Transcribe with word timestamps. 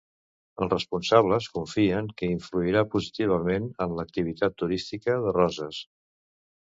Els 0.63 0.69
responsables 0.73 1.49
confien 1.57 2.09
que 2.21 2.31
influirà 2.37 2.83
positivament 2.95 3.69
en 3.87 3.95
l'activitat 4.01 4.57
turística 4.63 5.19
de 5.27 5.37
Roses. 5.41 5.85